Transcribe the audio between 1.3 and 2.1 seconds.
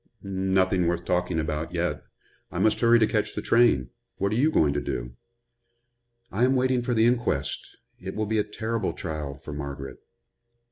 about, yet.